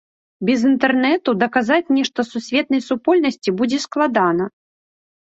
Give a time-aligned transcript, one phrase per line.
[0.49, 4.45] Без інтэрнэту даказаць нешта сусветнай супольнасці будзе складана.